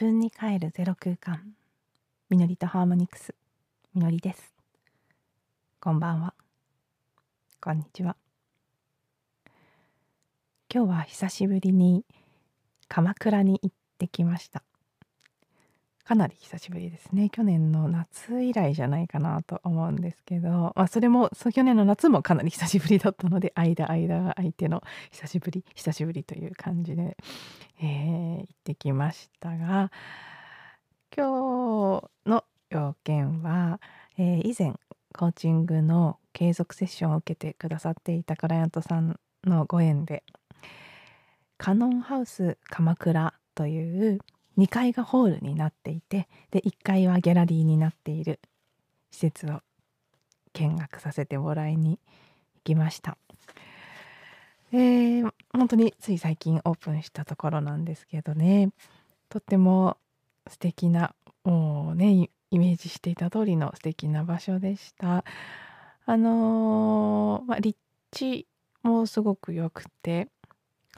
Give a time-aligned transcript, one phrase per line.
[0.00, 1.52] 自分に帰るゼロ空間。
[2.30, 3.34] みのりとハーモニクス。
[3.94, 4.54] みのりです。
[5.78, 6.32] こんばんは。
[7.60, 8.16] こんにちは。
[10.74, 12.06] 今日は久しぶりに
[12.88, 14.62] 鎌倉に行ってきました。
[16.04, 17.30] かなり久しぶりですね。
[17.30, 24.82] 去年の夏以来じゃないかなと思うんですけど、まあ、それもそ去年の夏もかなり久しぶりだったので 間間が相手の
[25.12, 27.16] 久しぶり久しぶりという感じで、
[27.80, 29.90] えー、行ってきましたが
[31.16, 33.80] 今日の要件は、
[34.16, 34.74] えー、以前
[35.16, 40.22] コーチングの継続セッションを受けてくださっていたクライアントさんのご縁で
[41.58, 44.18] カノンハウス鎌倉という
[44.60, 48.40] 2階がホールになっていてで1階はギャラリーになっている。
[49.10, 49.60] 施設を
[50.52, 51.98] 見学させてもらいに
[52.56, 53.16] 行きました。
[54.72, 58.70] えー、本当につい最近オープンしたところなんですけどね。
[59.28, 59.96] とっても
[60.48, 65.24] 素敵なもうねイメージしていた通りの素敵な場所でした。
[66.06, 67.78] あのー、まあ、立
[68.10, 68.46] 地
[68.82, 70.28] もすごく良くて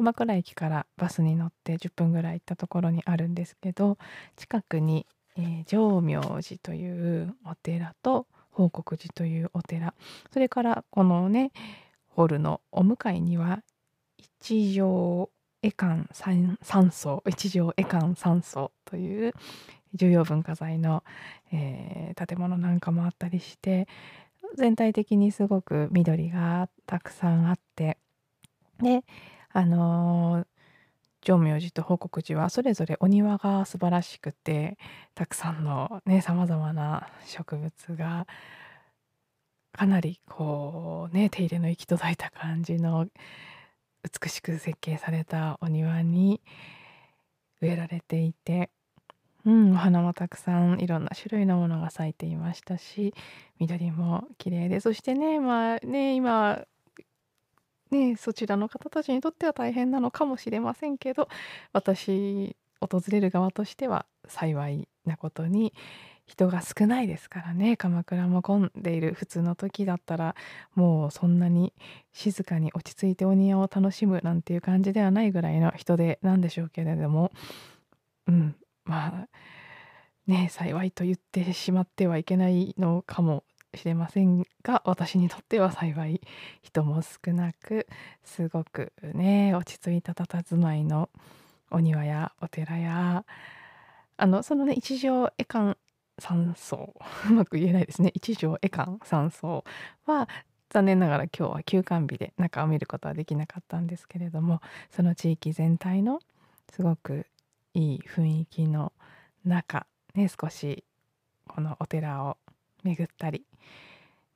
[0.00, 3.98] 鎌倉駅からバスに乗って10分ぐらい行ったところにあるんですけど
[4.34, 5.06] 近くに、
[5.36, 9.92] えー、浄明寺というお寺と報国寺というお寺
[10.32, 11.52] それからこのね
[12.08, 13.62] ホールのお向かいには
[14.40, 15.28] 一条
[15.62, 19.34] 絵館三層一条絵館三層という
[19.92, 21.04] 重要文化財の、
[21.52, 23.86] えー、建物なんかもあったりして
[24.56, 27.98] 全体的にすごく緑がたくさんあって
[28.80, 29.04] で
[29.52, 30.46] あの、
[31.22, 34.78] 浄明寺と報国寺はそれぞれお庭が素晴らしくて
[35.14, 38.26] たくさんのねさまざまな植物が
[39.72, 43.06] かなりこうね手入れの行き届いた感じの
[44.02, 46.40] 美しく設計されたお庭に
[47.60, 48.70] 植えられていて、
[49.44, 53.12] うん、お花もたくさんいろんな種類のものが咲いていましたし
[53.58, 56.64] 緑も綺麗でそしてねまあね今
[57.90, 61.28] ねそちらの方たちにとっては大変なのかもしれませんけど
[61.72, 65.72] 私訪れる側としては幸いなことに
[66.26, 70.36] 人が少ないですからね鎌倉も混んでいる普通の時だったら
[70.76, 71.74] もうそんなに
[72.12, 77.32] 静かに落ち着いてお庭を楽しむなんていう感じではないぐらいの人手なんでしょうけれども
[78.28, 79.28] うんまあ
[80.28, 83.42] ね幸いと言ってしまってはいけないのかも
[83.74, 86.20] しれませんが私にとっては幸い
[86.62, 87.86] 人も少なく
[88.24, 91.08] すごくね落ち着いた佇まいの
[91.70, 93.24] お庭やお寺や
[94.16, 95.78] あのそのね一条絵館
[96.18, 96.94] 山荘
[97.30, 98.12] うまく言えないですね。
[98.14, 99.64] 一条絵館山荘
[100.06, 100.28] は
[100.68, 104.60] 残念ながら今日は休館日で中を見ることはできなかったんですけれども
[104.90, 106.20] その地域全体の
[106.72, 107.26] すごく
[107.74, 108.92] いい雰囲気の
[109.44, 110.84] 中ね少し
[111.48, 112.36] このお寺を
[112.84, 113.44] 巡ったり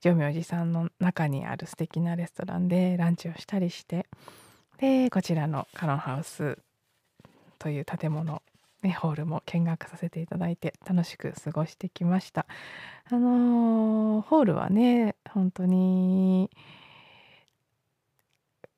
[0.05, 4.05] 浄明寺さんの中にある素敵なレストランでランチをしたりして
[4.77, 6.59] でこちらのカロンハウス
[7.59, 8.43] という建物
[8.83, 12.45] ね、ホールも見学させていただいて楽しく過ごしてきました。
[13.11, 16.51] あのー、ホールはね本当に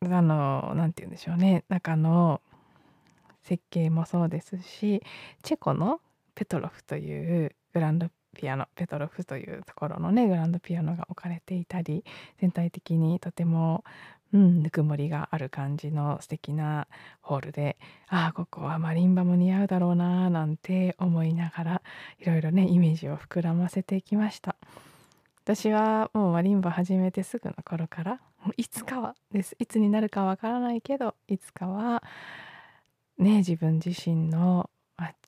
[0.03, 2.41] あの何て言うんでしょうね中の
[3.42, 5.03] 設計もそうですし
[5.42, 6.00] チェコの
[6.36, 12.04] ペトロフというグランドピアノペトロフというところのねグランドピアノが置かれていたり
[12.41, 13.82] 全体的にとても
[14.32, 16.88] うん、ぬくもりがある感じの素敵な
[17.20, 17.76] ホールで
[18.08, 21.82] ああここはマリンバも似合うだろうななんて思いながら
[22.19, 24.56] いろいろねイメージを膨らませていきました。
[25.44, 28.20] 私はもうマリンバ始めてすぐの頃から
[28.56, 29.56] いつかはです。
[29.60, 32.03] いつになるかわからないけどいつかは
[33.16, 34.68] ね自分自身の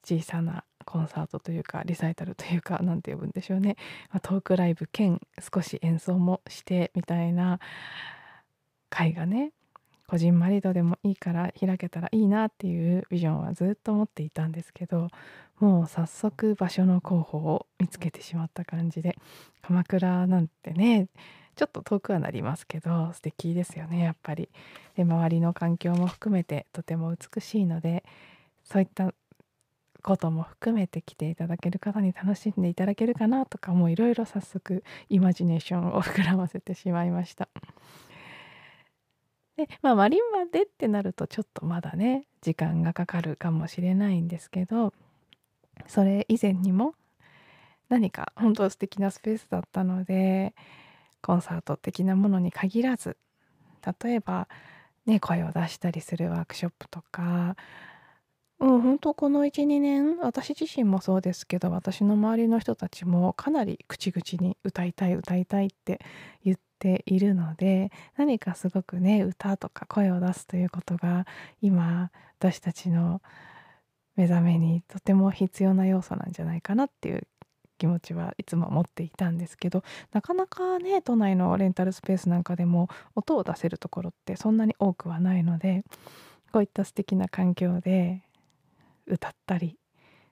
[0.08, 3.76] 小さなコンサートというかリサイタルというか何て呼ぶんでしょうね、
[4.11, 5.20] まトークライブ兼
[5.52, 7.61] 少し演奏もしてみたいな
[8.88, 9.52] 会がね
[10.06, 15.08] こじんまりとでもいいから開けたらいいなっていうビジョンはずっと持っていたんですけど
[15.58, 19.19] もう早速場所の候補を見つけてしまった感じで
[19.61, 21.08] 鎌倉なんてね
[21.55, 24.49] ちょっと遠くはなりますけど素敵ですよねやっぱり。
[24.96, 28.05] で周りの環境も含めてとても美しいので
[28.64, 29.12] そういった
[30.08, 37.50] ことも含めて来ていただける方に楽しんでいただけるかなとかもいろいろ早速イマジネーションを膨らませてしまいました。
[39.58, 44.94] でまあマリンバでってなるとちょっとまだね時間がかかるかもしれないんですけど
[45.87, 46.94] それ以前にも
[47.90, 50.55] 何か本当素敵なスペースだったので
[51.20, 53.19] コンサート的なものに限らず
[54.02, 54.49] 例えば
[55.05, 57.56] ね声を出したりするワークショップとか
[58.60, 66.00] うん、本当この1、2年、私自身もそうですけど、私の周りの人たちもかなり口々に歌いたい歌いたいって
[66.44, 71.26] 言っているので、何かすごくね、歌とか声を出すということが
[71.62, 72.10] 今
[72.40, 73.22] 私たちの
[74.16, 77.28] 目覚めにとても必要な要素なんじゃないかなっていう
[77.78, 85.84] 気持ちはいつも持っていたんですけどなかなかね都内のレンタルスペースなんかでも音を出せるところってそんなに多くはないので
[86.52, 88.22] こういった素敵な環境で
[89.08, 89.76] 歌ったり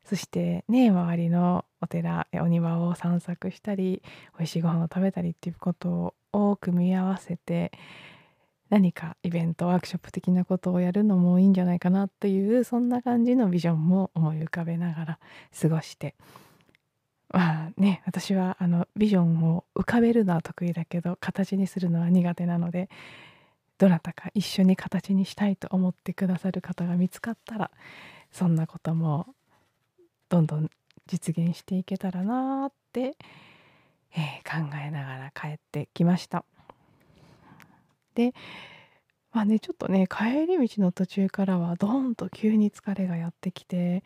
[0.05, 4.03] そしてね周りのお寺お庭を散策したり
[4.39, 7.73] 美味しいご飯を食べたりっていうことを多く見合わせて
[8.71, 15.19] 何かイベントワークショップ的なことをやるのもいいんじゃないかなというそんな感じのビジョンも思い浮かべながら
[15.61, 16.15] 過ごして。
[17.29, 22.89] まあね私はあのビジョンを浮かべるのは得意だけど形にするのは苦手なので
[23.79, 27.71] どなたか一緒に形にしたいと思ってくださる方が見つかったら
[28.37, 29.35] そんなことも
[30.29, 30.71] どんどん
[31.07, 33.17] 実現していけたらなって、
[34.15, 36.45] えー、考えながら帰ってきました。
[38.15, 38.35] で
[39.33, 44.05] まあねちょっとね帰り道の途中からはドーンと急に疲れがやってきて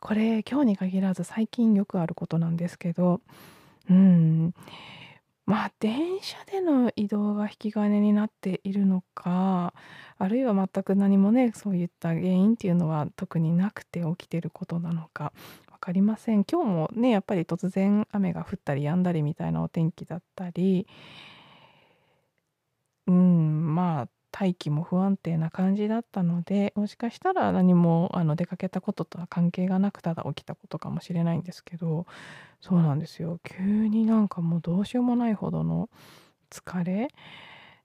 [0.00, 3.20] これ今日に限らず最近よくあることなんですけど
[3.88, 4.52] うん
[5.50, 9.74] まあ電車での移動が引き金になっているのか
[10.16, 15.32] あるいは全く何もねそういった原因っていうのは特になくて起きてることなのか
[15.72, 16.44] 分かりません。
[16.44, 20.86] 今日もねやっぱり突然雨が降ったり止んだりみたいなお天気だったり
[23.06, 32.06] うんまあ大気も不安定な感じだったのでもしかしたら何もあの出かけたこととは関係がなくただ起きたことかもしれないんですけど
[32.60, 33.40] そうなんですよ。
[33.42, 35.88] 急になんかもうどうしようもないほどの
[36.50, 37.08] 疲れ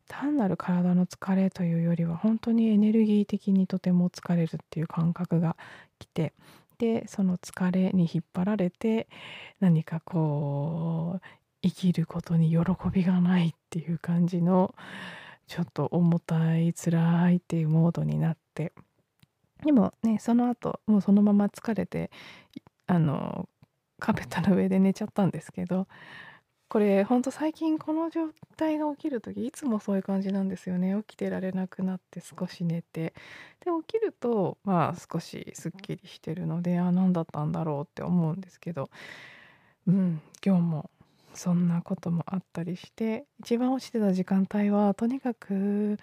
[0.08, 5.56] 単なる体の疲れというよりは本当にエネルギー的にとても疲れるっていう感覚が
[6.00, 6.34] 来て
[6.78, 9.08] でその疲れに引っ張られて
[9.60, 11.22] 何かこう
[11.64, 12.60] 生きることに喜
[12.92, 14.76] びがないっていう感じの
[15.48, 18.74] ちょっと重たい辛いっていうモードになって。
[19.64, 22.12] でもねその後もうそのまま疲れて
[22.88, 23.50] あの
[24.00, 25.88] カーペットの上で寝ちゃったんですけど
[26.68, 30.96] これほんと最近この状態が起きる時いつもそういう感じなんですよね。
[31.08, 33.14] 起きてられなくなって少し寝て。
[33.64, 38.90] で起きるとまあ少しすっきりしてるのであ何だったんだろうって思うんですけど。
[39.88, 40.90] うん今日も
[41.36, 45.98] そんなこともあったりして一番落ちてた時間帯はとにかく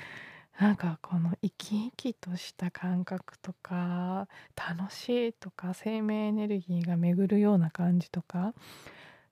[0.59, 8.53] なんかこの生き生きとした感覚とか楽しいとか生命エネルギーが巡るような感じとか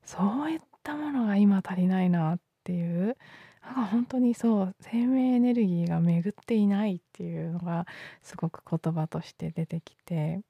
[0.05, 3.17] そういったものが今足りないなっていう
[3.63, 7.87] なんか本当にそう生命エネルギーが巡っていないっていうのが
[8.23, 10.41] すごく言葉として出てきて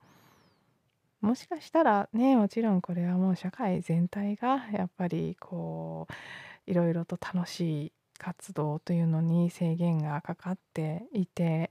[1.21, 6.07] もしかしたらねもちろんこれはもう社会全体がやっぱりこ
[6.67, 11.71] ういろいろと楽しい活動というのに制限がかかっていて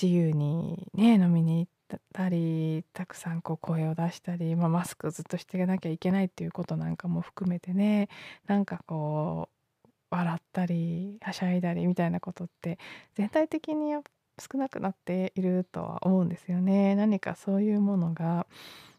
[0.00, 8.08] 自由にね飲みに行ったりたくさんこう声を出したり、まあ、マスクずっとしていなきゃいけないっていうことなんかも含めてね
[8.46, 9.48] なんかこ
[9.84, 12.78] う笑ったりはしゃいだりみたいなことって
[13.14, 14.02] 全体的にやっ
[14.38, 16.94] 少なくなっているとは思うんですよね。
[16.94, 18.46] 何かそういうものが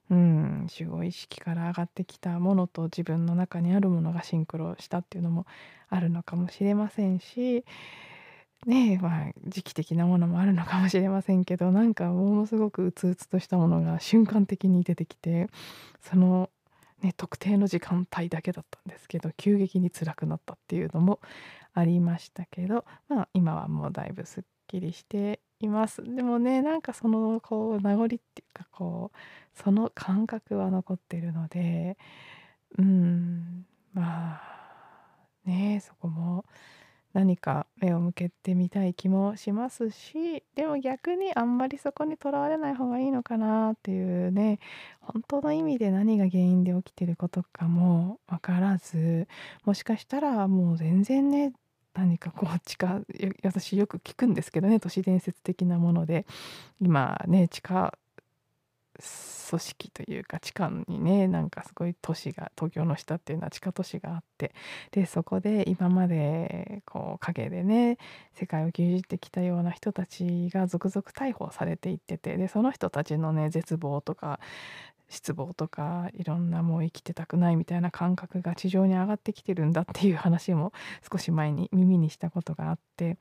[0.10, 5.46] うん集合意識から上がってきたものと自分の中にあるものがシンクロしたっていうのも
[5.90, 7.66] あるのかもしれませんし
[8.66, 15.48] ねまあ時期的なものもあるのかもしれませんけどなんかものすごくうつうつとしたものが瞬間的に出てきて
[16.02, 16.50] その
[17.04, 21.20] ね、特定の時間帯だけだったんですけど急激に辛くなったっていうのも
[21.76, 26.04] ありましたけど、まあ、今はもうだいぶすっきりしています。
[26.04, 29.18] でもねなんかそのこう名残っていうかこう
[29.64, 31.98] その感覚は残ってるので
[32.78, 34.42] うんまあ
[35.46, 36.46] ねそこも
[37.14, 44.60] 何か目を向けてみたい気もしますしでも逆にあんまりそこにとらわれない方がいいのかなっていうね
[45.02, 49.28] 本当の意味で何が原因で起きてることかも分からず
[49.66, 51.54] もしかしたらもう全然ね
[51.98, 53.02] 何かこう地下
[53.44, 56.26] 私よく聞くんですけどね都市伝説的なもので。
[56.80, 57.98] 今ね地下
[59.50, 64.54] 組織というか地下にねなんかすごい都市が東京の下っていうのは地下都市があって。
[64.92, 67.98] でそこで今までこう陰でね
[68.34, 72.38] 世界を牛耳ってきたような人たちが続々逮捕されていってて。
[72.38, 74.40] でその人たちのね絶望とか
[75.10, 80.74] 失望とかいろんなもう生きてたくないみたいな感覚が地上に上がってきてるんだっていう話も
[81.10, 83.18] 少し前に耳にしたことがあって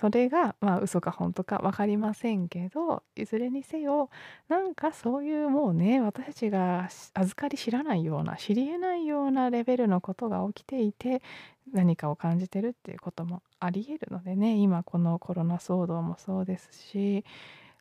[0.00, 4.10] それがまあ嘘か本当か分かりませんけどいずれにせよ
[4.48, 11.22] なんかそういうもうね私たちが預かり知らないような知りえないようなレベルのことが起きていて
[11.72, 17.24] 何かを感じてるっていうこともありえるのでね今このコロナ騒動もそうですし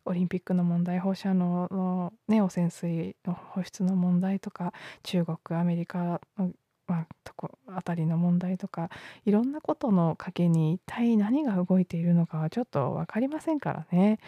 [0.05, 6.51] オリンピックの問題放射能の、ね、汚染水の放出の問題とか中国アメリカの
[6.85, 8.89] まあ、とこあたりの問題とか
[9.25, 14.19] いろんなことの賭けに一体何が動いているのかはちょっと分かりませんからね。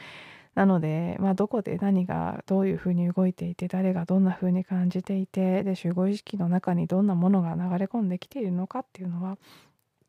[0.53, 9.38] なので、まあ、どこで何がどういうふうに動いていて誰がどんなふうに感じていてで集合意識の中にどんなものが流れ込んできているのかっていうのは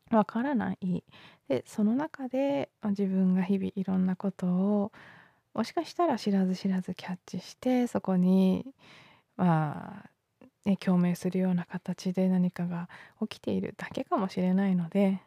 [0.09, 1.03] 分からない
[1.49, 4.93] でその中で自分が日々いろんなことを
[5.57, 8.67] もしかしたら知らず知らずキャッチしてそこに
[9.37, 10.11] まあ
[10.67, 12.89] ね、共鳴するような形で何かが
[13.21, 15.21] 起きているだけかもしれないので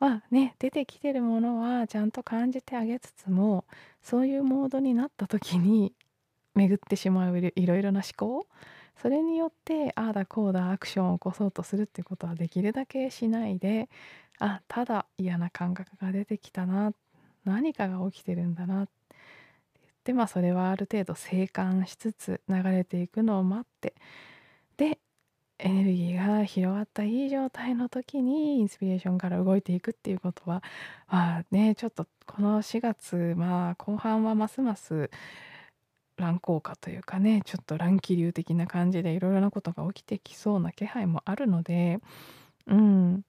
[0.00, 3.64] まあね出てきてるものはちゃんと感じてあげつつも
[4.02, 5.94] そういうモードになった時に
[6.54, 8.46] 巡ってしまういろいろな思考
[9.00, 13.88] それによってああだこうだアクションを起こそうとするってことはできるだけしないで
[14.40, 16.94] あただ嫌な感覚が出てきたなっ
[17.44, 18.88] 何かが起きてるんだな。
[20.04, 23.94] でまあそれはある程度静観しつつ流れていくのを待って。
[24.76, 24.98] で
[25.60, 30.62] エネルギーが広がったいい状態の時にインスピレーションから動いていくっていうことは
[31.08, 35.10] まあねちょっとこの4月まあ後半はますます
[36.16, 42.00] 乱高下というかねちょっと乱気流的な感じでいろいろなことが起きてきそうな気配もあるので
[42.66, 43.24] うん。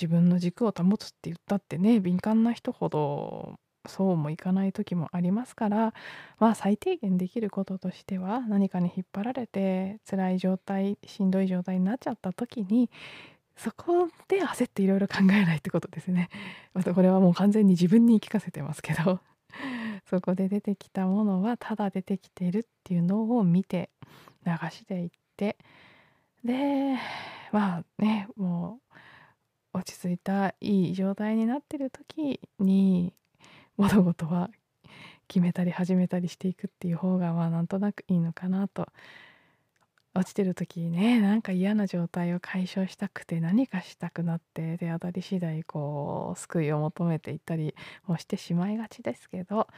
[0.00, 5.94] 自分の軸を保つって言ったってね敏感な人ほどそうもいかない時もありますから
[6.38, 12.90] まあ最低限できることとしては何かに引っ張られて辛い状態しんどい状態になっちゃった時に
[13.56, 16.28] そこで焦っていろいろ考えないってことですね。
[16.74, 19.20] またこれはもう完全に自分に言い聞かせてますけど
[20.04, 23.90] そこで出てきたものはただ出てきているっていうのを見て
[24.44, 25.56] 流していって
[26.44, 26.96] で
[27.50, 28.85] まあねもう
[29.86, 33.12] 落ち着いたいい状態になってる時に
[33.76, 34.50] 物事は
[35.28, 38.88] 決めたり始めたりしていくっていう方がまあなんとなくいいのかなと。
[40.14, 47.74] 落ちてる時ねなんか嫌な状態を解消したくて何かしたくなってで当たり次第こう救いを求めていったり
[48.06, 49.68] もしてしまいがちですけど。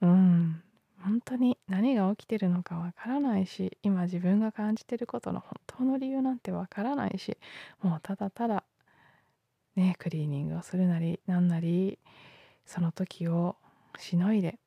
[0.00, 0.62] うん
[1.00, 7.36] 本当に何が起きてるのかわからないし今自分が感じてることの本当の理由なんてわからないし
[7.82, 8.64] もうただただ
[9.78, 11.98] ねクリーニングをするなりなんなり
[12.66, 13.56] その時を
[13.98, 14.58] しのいで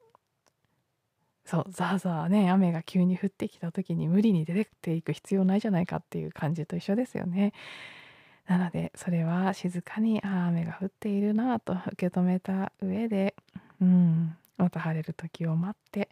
[1.46, 7.54] そうザーザーね雨が急に降ってきた時に無理に出てっていく必要ないじゃないかっていう感じと一緒ですよね。
[8.48, 13.36] なのでそれは静かにああ雨が降っているなと受け止めた上で
[13.80, 16.10] うんまた晴れる時を待って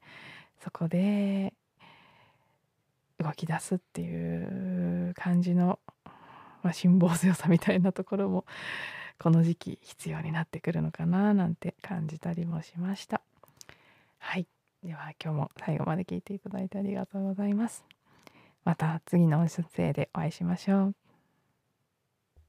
[0.64, 1.54] そこで
[3.20, 5.80] 動き出すっていう感じの、
[6.64, 8.46] まあ、辛抱強さみたいなところも
[9.20, 13.22] この時期必要になってくるのかななんて感じたりもしました。
[14.18, 14.48] はい。
[14.84, 17.84] では今日も最後まで聞いていただいてありがとうございます。
[18.64, 21.09] また次の音声でお会いしましょう。